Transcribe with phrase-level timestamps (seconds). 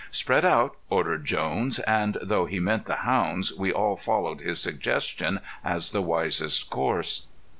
[0.09, 5.39] "Spread out," ordered Jones, and though he meant the hounds, we all followed his suggestion,
[5.63, 7.27] as the wisest course.